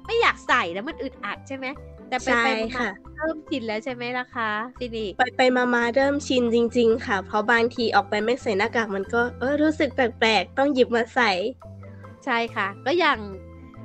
[0.06, 1.66] ไม่อยากใส่แล้วมันอึดอัดใช่ไหม
[2.10, 11.32] แต่ไปใช่ไปมาค่ะๆเริ่มชินแล้วใช่ไหมล่ะคะฟินิกส์ไปไปมามาเริ่มชินจริง ๆ ค่ะ เพราะบางทีออกไปไม่ใส่หน้ากากมันก็เออรู้สึกแปลกๆ ต้องหยิบมาใส่
[12.26, 13.18] ใช่ค่ะ ก็ยัง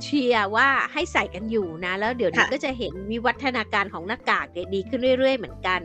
[0.02, 5.80] เชียร์ว่าให้ใส่กันอยู่นะ แล้วเดี๋ยวนี้ค่ะก็จะเห็นวิวัฒนาการของหน้ากากเนี่ยดีขึ้นเรื่อย ๆ เหมือนกัน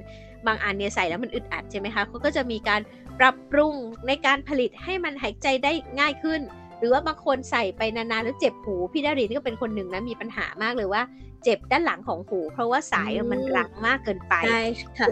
[0.47, 2.81] บางอันเนี่ยใส่แล้วมันอึดอัดใช่ไหมคะเขาก็จะมีการ
[3.19, 3.73] ปรับปรุง
[4.07, 6.41] ในการผลิตให้มันหายใจได้ง่ายขึ้น
[6.79, 11.01] หรือว่าบางคนใส่ไปนานๆแล้วเจ็บหูพี่ดารินก็เป็นคนหนึ่งนะมีปัญหามากเลยว่า
[11.43, 14.63] เจ็บด้านหลังของหู เพราะว่าสายมันรังมากเกินไปใช่
[14.99, 15.07] ค่ะ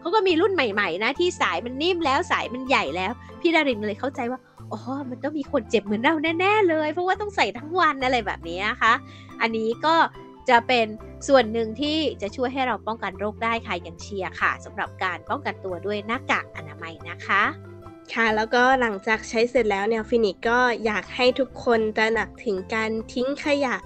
[0.00, 4.40] เขาก็มีรุ่นใหม่ ๆ นะที่สายมันนิ่มแล้วสายมันใหญ่แล้ว พี่ดารินเลยเข้าใจว่า
[4.72, 8.92] อ๋อมันต้องมีคนเจ็บเหมือนเราแน่ๆเลย เพราะว่าต้องใส่ทั้งวันอะไรแบบนี้นะคะ
[9.40, 9.94] อันนี้ก็
[10.48, 10.86] จะเป็น
[11.28, 17.42] ส่วนหนึ่งที่จะช่วยให้เราป้องกันโรคได้ค่ะอย่าง sure ค่ะสำหรับการป้องกันตัวด้วยหน้ากากอนามัยนะคะ
[18.14, 23.76] ค่ะ แล้วก็หลังจากใช้เสร็จแล้วเนี่ยฟินิกก็อยากให้ทุกคนตระหนักถึงการทิ้งขยะ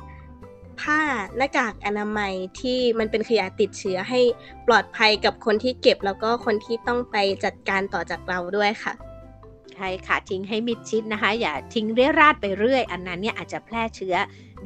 [0.80, 1.00] ผ้า
[1.36, 4.20] หน้ากากอนามัยที่มันเป็นขยะติดเชื้อให้
[4.66, 8.92] ปลอดภัยกับคนที่เก็บแล้วก็คนที่ต้องไปจัดการต่อจากเราด้วยค่ะ
[9.74, 14.14] ใช่ค่ะทิ้งให้มิดชิดนะคะ อย่าทิ้งเรี่ยราดไปเรื่อย อันนั้นเนี่ยอาจจะแพร่เชื้อ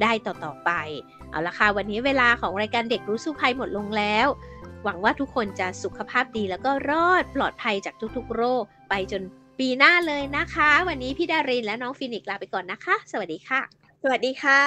[0.01, 0.71] ได้ต่อๆไป
[1.29, 4.27] เอาละค่ะ วันนี้เวลาของรายการเด็กรู้สู้ภัยหมดลงแล้ว
[4.83, 9.21] หวังว่าทุกคนจะสุขภาพดีแล้วก็รอดปลอดภัยจากทุกๆ โรค ไปจน
[9.61, 13.61] ปีหน้าเลยนะคะ วันนี้พี่ดารินและน้องฟินิกซ์ลาไปก่อนนะคะ สวัสดีค่ะ
[14.03, 14.61] สวัสดีค่ะ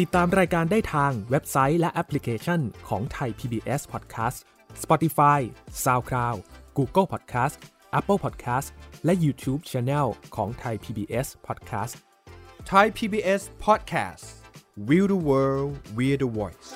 [0.00, 4.38] ติดตามรายการได้ทางเว็บไซต์และแอปพลิเคชันของไทย PBS Podcast
[4.82, 5.40] Spotify
[5.84, 6.38] SoundCloud
[6.78, 7.54] Google Podcast
[7.98, 8.68] Apple Podcast
[9.04, 11.94] และ YouTube Channel ของไทย PBS Podcast
[12.70, 14.24] Thai PBS Podcast
[14.88, 16.68] We the World We the Voice